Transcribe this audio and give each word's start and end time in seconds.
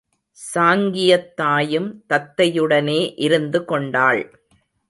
சாங்கியத்தாயும் 0.37 1.89
தத்தையுடனே 2.09 3.13
இருந்து 3.17 3.65
கொண்டாள். 3.65 4.23